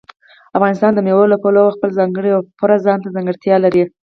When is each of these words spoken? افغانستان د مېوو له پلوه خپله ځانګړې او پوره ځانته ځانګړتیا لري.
افغانستان 0.57 0.91
د 0.93 0.99
مېوو 1.05 1.31
له 1.33 1.37
پلوه 1.43 1.73
خپله 1.75 1.97
ځانګړې 1.99 2.29
او 2.35 2.41
پوره 2.59 2.77
ځانته 2.85 3.13
ځانګړتیا 3.15 3.55
لري. 3.65 3.83